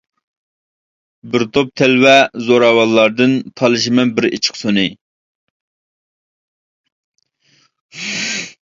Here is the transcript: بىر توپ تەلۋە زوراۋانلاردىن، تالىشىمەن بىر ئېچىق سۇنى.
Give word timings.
بىر 1.33 1.43
توپ 1.57 1.69
تەلۋە 1.81 2.15
زوراۋانلاردىن، 2.47 3.35
تالىشىمەن 3.61 4.15
بىر 4.21 4.29
ئېچىق 4.31 4.59
سۇنى. 4.63 4.89